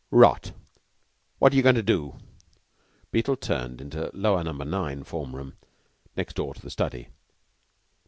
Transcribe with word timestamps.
"Rot! 0.09 0.51
What 1.37 1.53
are 1.53 1.55
you 1.55 1.61
goin' 1.61 1.75
to 1.75 1.83
do?" 1.83 2.17
Beetle 3.11 3.35
turned 3.35 3.79
into 3.79 4.09
Lower 4.15 4.43
Number 4.43 4.65
Nine 4.65 5.03
form 5.03 5.35
room, 5.35 5.57
next 6.17 6.37
door 6.37 6.55
to 6.55 6.61
the 6.63 6.71
study. 6.71 7.09